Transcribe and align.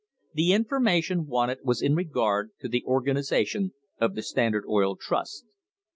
The 0.33 0.51
information 0.53 1.27
wanted 1.27 1.59
was 1.63 1.79
in 1.83 1.93
regard 1.93 2.53
to 2.61 2.67
the 2.67 2.83
organisation 2.87 3.73
of 3.99 4.15
the 4.15 4.23
Standard 4.23 4.63
Oil 4.67 4.95
Trust. 4.95 5.45